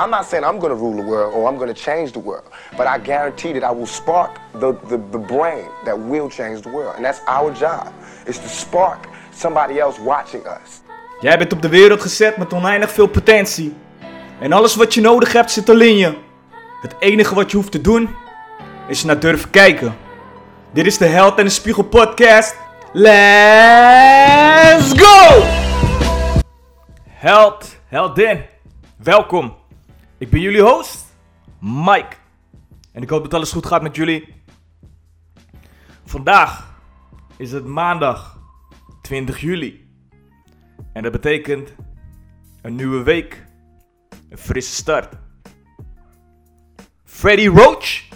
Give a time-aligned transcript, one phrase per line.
[0.00, 2.20] I'm not saying I'm going to rule the world or I'm going to change the
[2.20, 2.44] world,
[2.76, 6.68] but I guarantee that I will spark the, the, the brain that will change the
[6.68, 6.94] world.
[6.96, 7.92] And that's our job,
[8.26, 10.80] is to spark somebody else watching us.
[11.20, 13.76] Jij bent op de wereld gezet met oneindig veel potentie.
[14.40, 16.16] En alles wat je nodig hebt zit al in je.
[16.82, 18.14] Het enige wat je hoeft te doen,
[18.88, 19.96] is naar durven kijken.
[20.70, 22.56] Dit is de Held en de Spiegel podcast.
[22.92, 25.42] Let's go!
[27.08, 28.44] Held, heldin,
[28.96, 29.56] welkom.
[30.18, 31.06] Ik ben jullie host,
[31.60, 32.16] Mike.
[32.92, 34.42] En ik hoop dat alles goed gaat met jullie.
[36.04, 36.80] Vandaag
[37.36, 38.40] is het maandag
[39.02, 39.90] 20 juli.
[40.92, 41.74] En dat betekent
[42.62, 43.44] een nieuwe week,
[44.28, 45.14] een frisse start.
[47.04, 48.08] Freddie Roach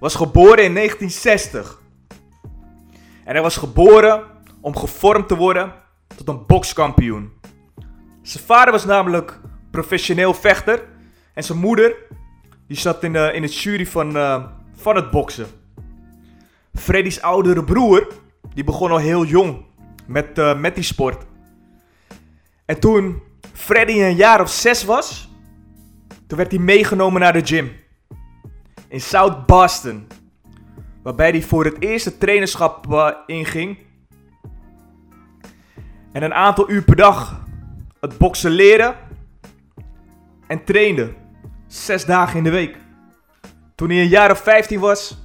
[0.00, 1.80] was geboren in 1960.
[3.24, 4.24] En hij was geboren
[4.60, 5.74] om gevormd te worden
[6.16, 7.32] tot een bokskampioen.
[8.22, 9.40] Zijn vader was namelijk
[9.70, 10.89] professioneel vechter.
[11.40, 11.96] En zijn moeder
[12.66, 14.44] die zat in, de, in het jury van, eh,
[14.74, 15.46] van het boksen.
[16.74, 18.08] Freddy's oudere broer
[18.54, 19.64] die begon al heel jong
[20.06, 21.26] met, eh, met die sport.
[22.64, 25.28] En toen Freddy een jaar of zes was,
[26.26, 27.72] toen werd hij meegenomen naar de gym.
[28.88, 30.06] In South Boston.
[31.02, 33.78] Waarbij hij voor het eerste trainerschap eh, inging.
[36.12, 37.44] En een aantal uur per dag
[38.00, 38.94] het boksen leren.
[40.46, 41.19] En trainde.
[41.70, 42.76] Zes dagen in de week.
[43.74, 45.18] Toen hij een jaar of 15 was,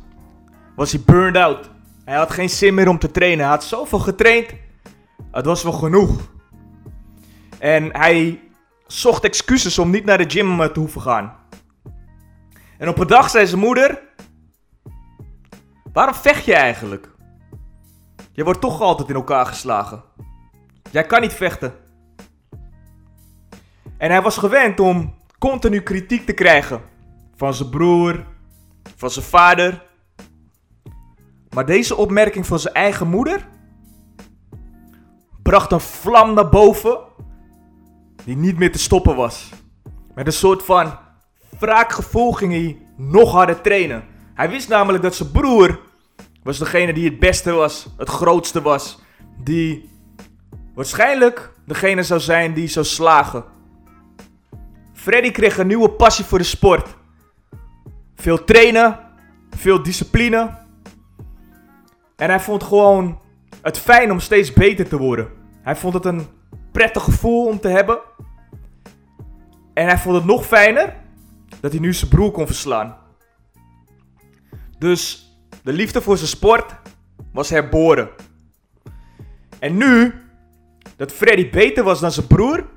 [0.75, 1.69] was hij burned out.
[2.03, 3.39] Hij had geen zin meer om te trainen.
[3.39, 4.53] Hij had zoveel getraind.
[5.31, 6.31] Het was wel genoeg.
[7.59, 8.41] En hij
[8.87, 11.35] zocht excuses om niet naar de gym eh, te hoeven gaan.
[12.77, 14.01] En op een dag zei zijn moeder:
[15.93, 17.09] Waarom vecht je eigenlijk?
[18.31, 20.03] Je wordt toch altijd in elkaar geslagen.
[20.91, 21.73] Jij kan niet vechten.
[23.97, 26.81] En hij was gewend om continu kritiek te krijgen.
[27.35, 28.25] Van zijn broer,
[28.95, 29.83] van zijn vader.
[31.49, 33.47] Maar deze opmerking van zijn eigen moeder
[35.43, 36.97] bracht een vlam naar boven
[38.23, 39.49] die niet meer te stoppen was.
[40.15, 40.97] Met een soort van
[41.59, 44.03] wraakgevoel ging hij nog harder trainen.
[44.33, 45.79] Hij wist namelijk dat zijn broer
[46.43, 48.99] was degene die het beste was, het grootste was.
[49.43, 49.89] Die
[50.73, 53.54] waarschijnlijk degene zou zijn die zou slagen.
[55.05, 56.95] Freddy kreeg een nieuwe passie voor de sport.
[58.15, 58.99] Veel trainen,
[59.49, 60.57] veel discipline.
[62.15, 63.19] En hij vond gewoon
[63.61, 65.29] het fijn om steeds beter te worden.
[65.61, 66.27] Hij vond het een
[66.71, 67.99] prettig gevoel om te hebben.
[69.73, 70.95] En hij vond het nog fijner
[71.59, 72.97] dat hij nu zijn broer kon verslaan.
[74.77, 75.31] Dus
[75.63, 76.75] de liefde voor zijn sport
[77.31, 78.09] was herboren.
[79.59, 80.13] En nu
[80.95, 82.73] dat Freddy beter was dan zijn broer,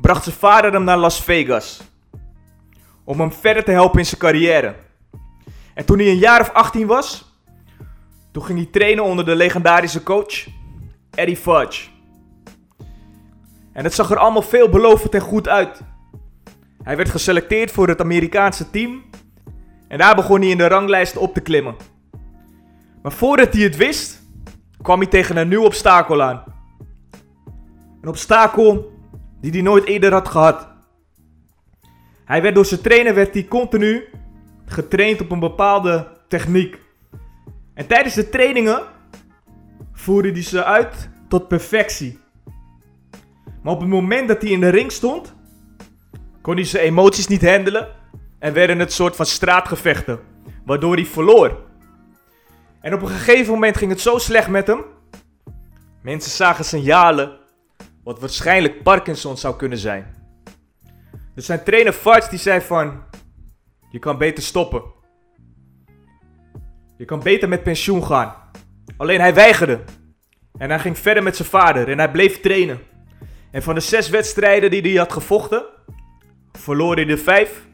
[0.00, 1.80] bracht zijn vader hem naar Las Vegas.
[3.04, 4.74] Om hem verder te helpen in zijn carrière.
[5.74, 7.38] En toen hij een jaar of 18 was,
[8.32, 10.46] toen ging hij trainen onder de legendarische coach
[11.10, 11.88] Eddie Fudge.
[13.72, 15.82] En het zag er allemaal veelbelovend en goed uit.
[16.82, 19.04] Hij werd geselecteerd voor het Amerikaanse team.
[19.88, 21.76] En daar begon hij in de ranglijst op te klimmen.
[23.02, 24.22] Maar voordat hij het wist,
[24.82, 26.44] kwam hij tegen een nieuw obstakel aan.
[28.00, 28.95] Een obstakel
[29.40, 30.68] die hij nooit eerder had gehad.
[32.24, 34.04] Hij werd door zijn trainer werd hij continu
[34.64, 36.78] getraind op een bepaalde techniek.
[37.74, 38.82] En tijdens de trainingen
[39.92, 42.18] voerde hij ze uit tot perfectie.
[43.62, 45.34] Maar op het moment dat hij in de ring stond,
[46.42, 47.88] kon hij zijn emoties niet handelen
[48.38, 50.20] en werden het soort van straatgevechten,
[50.64, 51.64] waardoor hij verloor.
[52.80, 54.84] En op een gegeven moment ging het zo slecht met hem.
[56.02, 57.38] Mensen zagen signalen
[58.06, 60.14] wat waarschijnlijk Parkinson zou kunnen zijn.
[61.34, 63.02] Dus zijn trainer Farts die zei van,
[63.90, 64.82] je kan beter stoppen.
[66.96, 68.34] Je kan beter met pensioen gaan.
[68.96, 69.80] Alleen hij weigerde.
[70.58, 72.80] En hij ging verder met zijn vader en hij bleef trainen.
[73.50, 75.64] En van de zes wedstrijden die hij had gevochten,
[76.52, 77.66] verloor hij de vijf,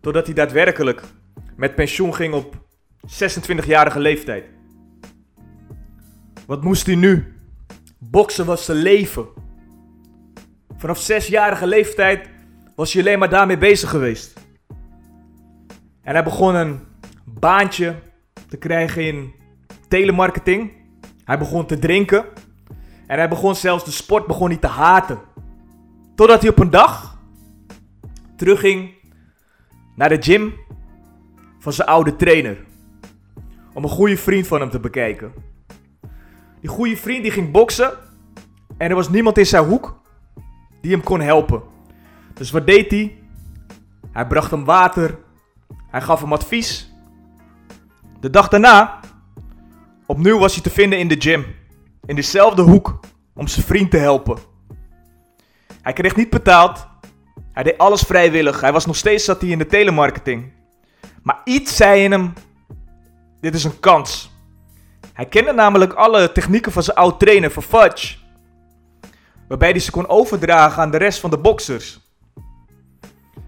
[0.00, 1.02] totdat hij daadwerkelijk
[1.56, 2.54] met pensioen ging op
[3.06, 4.44] 26-jarige leeftijd.
[6.46, 7.34] Wat moest hij nu?
[7.98, 9.37] Boksen was zijn leven.
[10.78, 12.28] Vanaf zesjarige leeftijd
[12.74, 14.40] was hij alleen maar daarmee bezig geweest.
[16.02, 16.80] En hij begon een
[17.24, 17.94] baantje
[18.48, 19.32] te krijgen in
[19.88, 20.72] telemarketing.
[21.24, 22.24] Hij begon te drinken.
[23.06, 25.18] En hij begon zelfs de sport begon niet te haten.
[26.14, 27.18] Totdat hij op een dag
[28.36, 28.90] terugging
[29.96, 30.52] naar de gym
[31.58, 32.56] van zijn oude trainer.
[33.74, 35.32] Om een goede vriend van hem te bekijken.
[36.60, 37.92] Die goede vriend die ging boksen.
[38.76, 39.97] En er was niemand in zijn hoek
[40.80, 41.62] die hem kon helpen.
[42.34, 43.18] Dus wat deed hij?
[44.12, 45.18] Hij bracht hem water.
[45.90, 46.92] Hij gaf hem advies.
[48.20, 49.00] De dag daarna,
[50.06, 51.46] opnieuw was hij te vinden in de gym.
[52.04, 53.00] In dezelfde hoek,
[53.34, 54.38] om zijn vriend te helpen.
[55.82, 56.86] Hij kreeg niet betaald.
[57.52, 58.60] Hij deed alles vrijwillig.
[58.60, 60.52] Hij was nog steeds zat hij in de telemarketing.
[61.22, 62.32] Maar iets zei in hem:
[63.40, 64.30] dit is een kans.
[65.12, 68.16] Hij kende namelijk alle technieken van zijn oud trainer van Fudge.
[69.48, 72.00] Waarbij hij ze kon overdragen aan de rest van de boxers.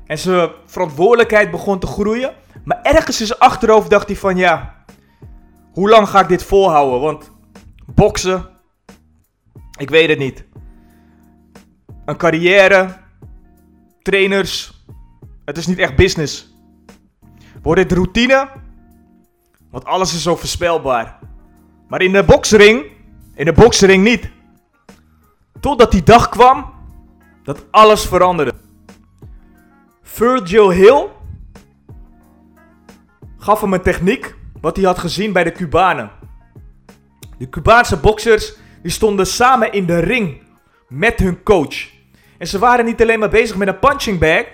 [0.07, 2.35] En zijn verantwoordelijkheid begon te groeien.
[2.65, 4.85] Maar ergens in zijn achterhoofd dacht hij van ja,
[5.73, 7.01] hoe lang ga ik dit volhouden?
[7.01, 7.31] Want
[7.95, 8.49] boksen,
[9.79, 10.45] ik weet het niet.
[12.05, 12.97] Een carrière,
[14.03, 14.85] trainers,
[15.45, 16.55] het is niet echt business.
[17.63, 18.49] Wordt dit routine?
[19.71, 21.19] Want alles is zo voorspelbaar.
[21.89, 22.85] Maar in de boksring,
[23.35, 24.31] in de boksring niet.
[25.61, 26.73] Totdat die dag kwam
[27.43, 28.53] dat alles veranderde.
[30.03, 31.09] Virgil Hill
[33.39, 36.11] gaf hem een techniek wat hij had gezien bij de Cubanen.
[37.39, 40.43] De Cubaanse boxers die stonden samen in de ring
[40.89, 41.89] met hun coach.
[42.39, 44.45] En ze waren niet alleen maar bezig met een punching bag,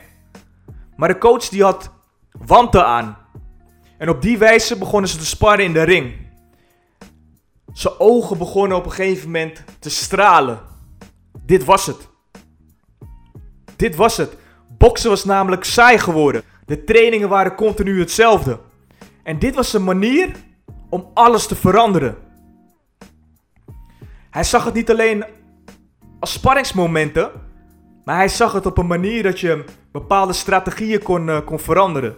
[0.96, 1.90] maar de coach die had
[2.46, 3.16] wanten aan.
[3.98, 6.14] En op die wijze begonnen ze te sparren in de ring.
[7.72, 10.60] Zijn ogen begonnen op een gegeven moment te stralen.
[11.46, 12.08] Dit was het.
[13.76, 14.36] Dit was het.
[14.78, 16.42] Boksen was namelijk saai geworden.
[16.64, 18.58] De trainingen waren continu hetzelfde.
[19.22, 20.30] En dit was een manier
[20.90, 22.16] om alles te veranderen.
[24.30, 25.24] Hij zag het niet alleen
[26.20, 27.30] als spanningsmomenten,
[28.04, 32.14] maar hij zag het op een manier dat je bepaalde strategieën kon, uh, kon veranderen.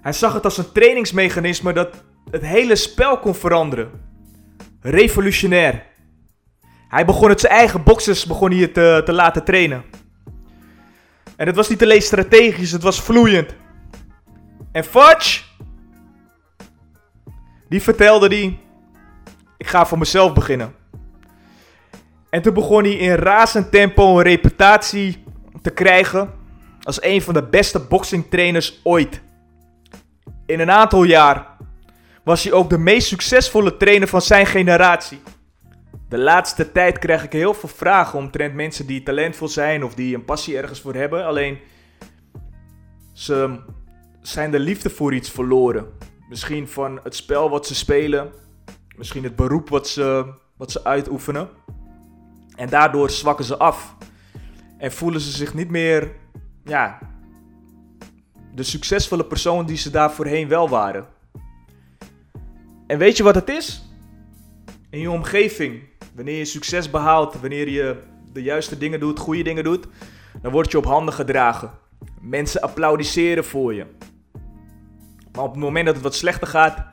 [0.00, 3.90] Hij zag het als een trainingsmechanisme dat het hele spel kon veranderen.
[4.80, 5.86] Revolutionair.
[6.88, 9.84] Hij begon het zijn eigen boxers begon hier te, te laten trainen.
[11.36, 13.54] En het was niet alleen strategisch, het was vloeiend.
[14.72, 15.42] En Fudge,
[17.68, 18.58] die vertelde die,
[19.56, 20.74] ik ga voor mezelf beginnen.
[22.30, 25.24] En toen begon hij in razend tempo een reputatie
[25.62, 26.34] te krijgen
[26.82, 29.20] als een van de beste boxingtrainers ooit.
[30.46, 31.46] In een aantal jaar
[32.24, 35.20] was hij ook de meest succesvolle trainer van zijn generatie.
[36.08, 40.14] De laatste tijd krijg ik heel veel vragen omtrent mensen die talentvol zijn of die
[40.14, 41.26] een passie ergens voor hebben.
[41.26, 41.58] Alleen
[43.12, 43.60] ze
[44.20, 45.86] zijn de liefde voor iets verloren.
[46.28, 48.32] Misschien van het spel wat ze spelen,
[48.96, 51.48] misschien het beroep wat ze, wat ze uitoefenen.
[52.56, 53.96] En daardoor zwakken ze af.
[54.78, 56.12] En voelen ze zich niet meer,
[56.64, 56.98] ja,
[58.54, 61.06] de succesvolle persoon die ze daar voorheen wel waren.
[62.86, 63.82] En weet je wat het is?
[64.90, 65.82] In je omgeving,
[66.18, 67.96] wanneer je succes behaalt, wanneer je
[68.32, 69.86] de juiste dingen doet, goede dingen doet,
[70.42, 71.70] dan word je op handen gedragen.
[72.20, 73.86] Mensen applaudisseren voor je.
[75.32, 76.86] Maar op het moment dat het wat slechter gaat,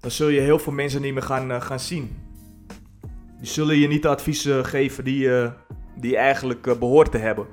[0.00, 2.18] dan zul je heel veel mensen niet meer gaan, uh, gaan zien.
[3.38, 5.50] Die zullen je niet de adviezen geven die, uh,
[5.96, 7.46] die je eigenlijk uh, behoort te hebben.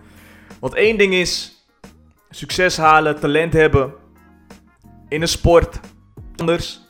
[0.60, 1.66] Want één ding is
[2.30, 3.94] succes halen, talent hebben
[5.10, 5.80] in een sport.
[6.36, 6.82] Anders.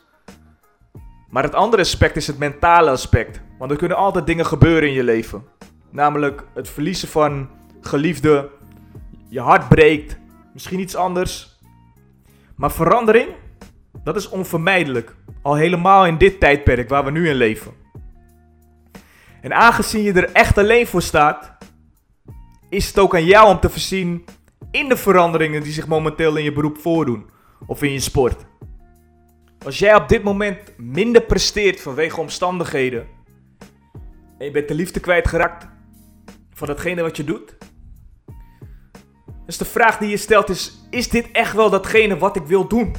[1.30, 3.46] Maar het andere aspect is het mentale aspect.
[3.58, 5.44] Want er kunnen altijd dingen gebeuren in je leven.
[5.90, 7.48] Namelijk het verliezen van
[7.80, 8.50] geliefde,
[9.28, 10.18] je hart breekt,
[10.52, 11.58] misschien iets anders.
[12.56, 13.28] Maar verandering,
[14.04, 15.16] dat is onvermijdelijk.
[15.42, 17.72] Al helemaal in dit tijdperk waar we nu in leven.
[19.40, 21.56] En aangezien je er echt alleen voor staat,
[22.68, 24.24] is het ook aan jou om te voorzien
[24.70, 27.30] in de veranderingen die zich momenteel in je beroep voordoen
[27.66, 28.46] of in je sport.
[29.64, 33.17] Als jij op dit moment minder presteert vanwege omstandigheden
[34.38, 35.68] en je bent de liefde kwijtgeraakt
[36.50, 37.56] van datgene wat je doet,
[39.48, 42.68] dus de vraag die je stelt is: is dit echt wel datgene wat ik wil
[42.68, 42.94] doen?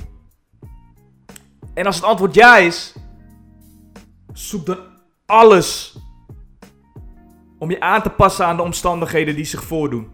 [1.74, 2.96] En als het antwoord ja is,
[4.34, 4.78] zoek dan
[5.26, 5.98] alles
[7.60, 10.10] om je aan te passen aan de omstandigheden die zich voordoen.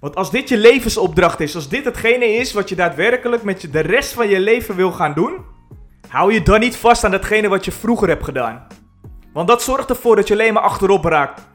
[0.00, 3.80] Want als dit je levensopdracht is, als dit hetgene is wat je daadwerkelijk met de
[3.80, 5.44] rest van je leven wil gaan doen,
[6.08, 8.66] hou je dan niet vast aan datgene wat je vroeger hebt gedaan.
[9.34, 11.46] Want dat zorgt ervoor dat je alleen maar achterop raakt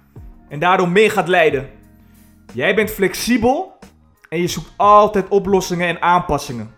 [0.50, 1.70] en daardoor meer gaat lijden.
[2.54, 3.80] Jij bent flexibel
[4.30, 6.76] en je zoekt altijd oplossingen en aanpassingen.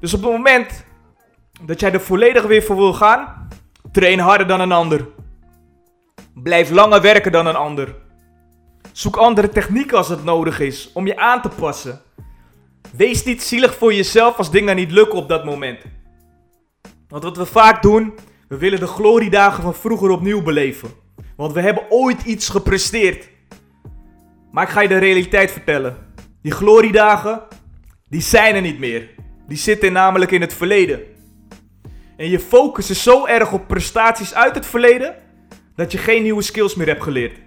[0.00, 0.84] Dus op het moment
[1.62, 3.48] dat jij er volledig weer voor wil gaan,
[3.92, 5.08] train harder dan een ander.
[6.34, 7.94] Blijf langer werken dan een ander.
[8.92, 12.00] Zoek andere technieken als het nodig is om je aan te passen.
[12.96, 15.80] Wees niet zielig voor jezelf als dingen niet lukken op dat moment.
[17.08, 18.14] Want wat we vaak doen,
[18.48, 20.90] we willen de gloriedagen van vroeger opnieuw beleven.
[21.36, 23.28] Want we hebben ooit iets gepresteerd.
[24.50, 25.96] Maar ik ga je de realiteit vertellen.
[26.42, 27.42] Die gloriedagen,
[28.08, 29.08] die zijn er niet meer.
[29.48, 31.00] Die zitten namelijk in het verleden.
[32.16, 35.14] En je focus is zo erg op prestaties uit het verleden,
[35.74, 37.38] dat je geen nieuwe skills meer hebt geleerd.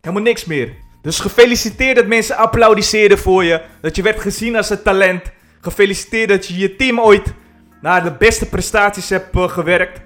[0.00, 0.72] Helemaal niks meer.
[1.02, 3.62] Dus gefeliciteerd dat mensen applaudisseerden voor je.
[3.80, 5.32] Dat je werd gezien als een talent.
[5.60, 7.34] Gefeliciteerd dat je je team ooit
[7.80, 10.00] naar de beste prestaties hebt uh, gewerkt.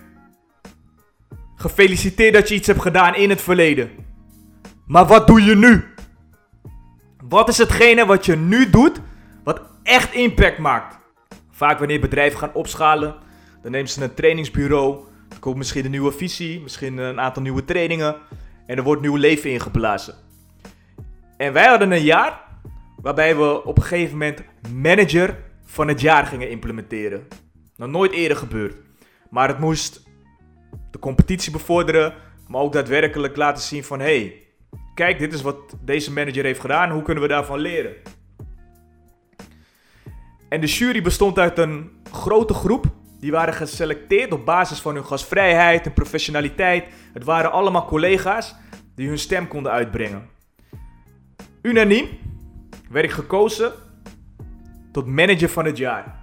[1.61, 3.91] Gefeliciteerd dat je iets hebt gedaan in het verleden.
[4.87, 5.85] Maar wat doe je nu?
[7.29, 9.01] Wat is hetgene wat je nu doet,
[9.45, 10.99] wat echt impact maakt?
[11.51, 13.15] Vaak wanneer bedrijven gaan opschalen,
[13.63, 15.05] dan nemen ze een trainingsbureau.
[15.31, 18.17] Er komt misschien een nieuwe visie, misschien een aantal nieuwe trainingen.
[18.67, 20.15] En er wordt nieuw leven ingeblazen.
[21.37, 22.41] En wij hadden een jaar
[22.97, 24.43] waarbij we op een gegeven moment
[24.75, 27.27] manager van het jaar gingen implementeren.
[27.77, 28.75] Nog nooit eerder gebeurd.
[29.31, 30.08] Maar het moest
[30.91, 32.15] de competitie bevorderen,
[32.49, 34.43] maar ook daadwerkelijk laten zien van hey,
[34.95, 37.95] kijk, dit is wat deze manager heeft gedaan, hoe kunnen we daarvan leren?
[40.49, 42.87] En de jury bestond uit een grote groep.
[43.21, 46.85] Die waren geselecteerd op basis van hun gastvrijheid en professionaliteit.
[47.13, 48.55] Het waren allemaal collega's
[48.95, 50.29] die hun stem konden uitbrengen.
[51.63, 52.09] Unaniem
[52.91, 53.73] werd ik gekozen
[54.93, 56.17] tot manager van het jaar.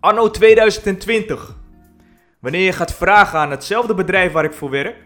[0.00, 1.56] Anno 2020.
[2.44, 4.96] Wanneer je gaat vragen aan hetzelfde bedrijf waar ik voor werk,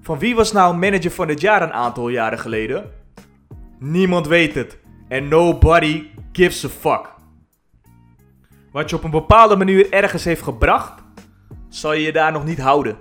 [0.00, 2.90] van wie was nou manager van het jaar een aantal jaren geleden?
[3.78, 4.78] Niemand weet het.
[5.08, 7.14] En nobody gives a fuck.
[8.72, 11.02] Wat je op een bepaalde manier ergens heeft gebracht,
[11.68, 12.98] zal je je daar nog niet houden.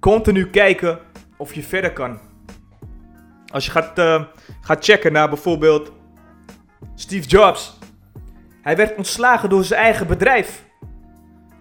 [0.00, 0.98] Continu kijken
[1.36, 2.20] of je verder kan.
[3.52, 4.22] Als je gaat, uh,
[4.60, 5.92] gaat checken naar bijvoorbeeld
[6.94, 7.78] Steve Jobs.
[8.62, 10.64] Hij werd ontslagen door zijn eigen bedrijf.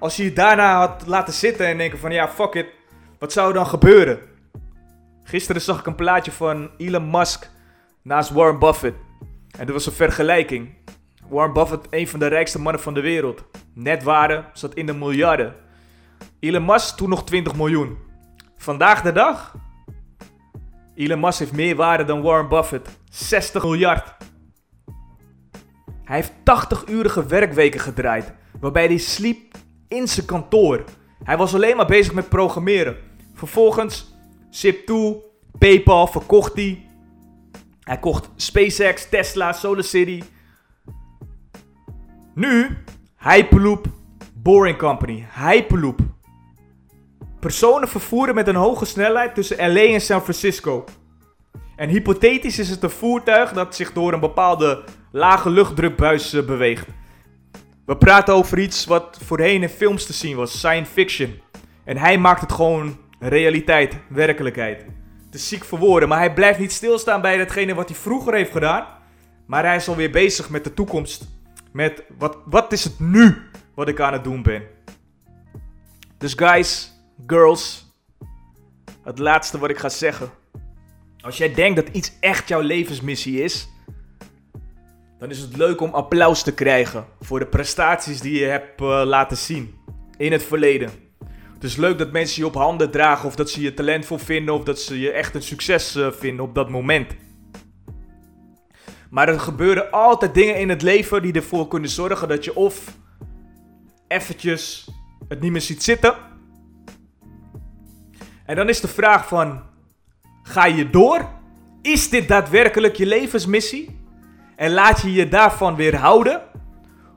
[0.03, 2.67] Als je je daarna had laten zitten en denken van ja, fuck it.
[3.19, 4.19] Wat zou er dan gebeuren?
[5.23, 7.49] Gisteren zag ik een plaatje van Elon Musk
[8.01, 8.97] naast Warren Buffett.
[9.57, 10.73] En dat was een vergelijking.
[11.29, 13.43] Warren Buffett, een van de rijkste mannen van de wereld.
[13.73, 15.55] Netwaarde zat in de miljarden.
[16.39, 17.97] Elon Musk toen nog 20 miljoen.
[18.57, 19.55] Vandaag de dag?
[20.95, 22.89] Elon Musk heeft meer waarde dan Warren Buffett.
[23.09, 24.15] 60 miljard.
[26.03, 28.33] Hij heeft 80-urige werkweken gedraaid.
[28.59, 29.61] Waarbij hij sliep
[29.93, 30.83] in zijn kantoor.
[31.23, 32.97] Hij was alleen maar bezig met programmeren.
[33.33, 34.15] Vervolgens
[34.65, 34.93] Zip2,
[35.57, 36.87] PayPal verkocht hij.
[37.79, 40.23] Hij kocht SpaceX, Tesla, SolarCity.
[42.33, 42.77] Nu
[43.17, 43.87] Hyperloop
[44.33, 45.25] Boring Company.
[45.35, 45.99] Hyperloop.
[47.39, 50.83] Personen vervoeren met een hoge snelheid tussen LA en San Francisco.
[51.75, 56.87] En hypothetisch is het een voertuig dat zich door een bepaalde lage luchtdrukbuis uh, beweegt.
[57.85, 61.41] We praten over iets wat voorheen in films te zien was, science fiction.
[61.83, 64.85] En hij maakt het gewoon realiteit, werkelijkheid.
[65.31, 68.51] Is ziek voor woorden, maar hij blijft niet stilstaan bij datgene wat hij vroeger heeft
[68.51, 68.85] gedaan.
[69.47, 71.27] Maar hij is alweer bezig met de toekomst.
[71.71, 73.41] Met wat, wat is het nu
[73.75, 74.63] wat ik aan het doen ben.
[76.17, 76.93] Dus guys,
[77.27, 77.85] girls,
[79.03, 80.29] het laatste wat ik ga zeggen.
[81.21, 83.67] Als jij denkt dat iets echt jouw levensmissie is,
[85.23, 89.01] dan is het leuk om applaus te krijgen voor de prestaties die je hebt uh,
[89.05, 89.75] laten zien
[90.17, 90.89] in het verleden.
[91.53, 94.53] Het is leuk dat mensen je op handen dragen of dat ze je talentvol vinden
[94.53, 97.11] of dat ze je echt een succes uh, vinden op dat moment.
[99.09, 102.97] Maar er gebeuren altijd dingen in het leven die ervoor kunnen zorgen dat je of
[104.07, 104.87] eventjes
[105.27, 106.15] het niet meer ziet zitten.
[108.45, 109.63] En dan is de vraag van,
[110.41, 111.29] ga je door?
[111.81, 114.01] Is dit daadwerkelijk je levensmissie?
[114.63, 116.41] En laat je je daarvan weer houden?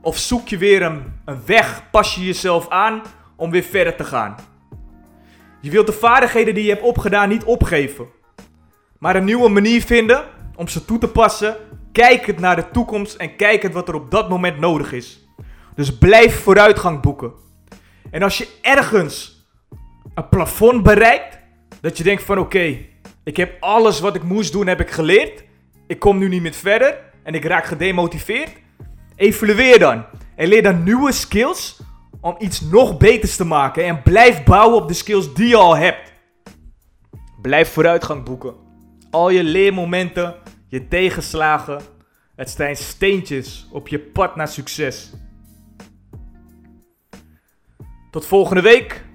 [0.01, 3.01] Of zoek je weer een, een weg, pas je jezelf aan
[3.35, 4.35] om weer verder te gaan?
[5.61, 8.07] Je wilt de vaardigheden die je hebt opgedaan niet opgeven.
[8.99, 10.25] Maar een nieuwe manier vinden
[10.55, 11.55] om ze toe te passen.
[11.91, 15.27] Kijkend naar de toekomst en kijkend wat er op dat moment nodig is.
[15.75, 17.31] Dus blijf vooruitgang boeken.
[18.11, 19.47] En als je ergens
[20.13, 21.37] een plafond bereikt,
[21.81, 22.77] dat je denkt van oké,
[23.23, 25.43] ik heb alles wat ik moest doen, heb ik geleerd.
[25.87, 28.51] Ik kom nu niet meer verder en ik raak gedemotiveerd.
[29.15, 30.05] Evalueer dan.
[30.35, 31.79] En leer dan nieuwe skills
[32.21, 33.85] om iets nog beters te maken.
[33.85, 36.13] En blijf bouwen op de skills die je al hebt.
[37.41, 38.55] Blijf vooruitgang boeken.
[39.09, 40.35] Al je leermomenten,
[40.67, 41.81] je tegenslagen.
[42.35, 45.13] Het zijn steentjes op je pad naar succes.
[48.11, 49.05] Tot volgende week.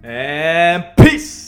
[0.00, 1.45] En peace!